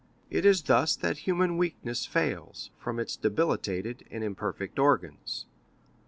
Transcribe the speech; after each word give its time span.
It 0.31 0.47
is 0.47 0.63
thus 0.63 0.95
that 0.95 1.27
human 1.29 1.57
weakness 1.57 2.07
fails, 2.07 2.71
from 2.79 2.99
its 2.99 3.15
debilitated 3.15 4.03
and 4.09 4.23
imperfect 4.23 4.79
organs. 4.79 5.45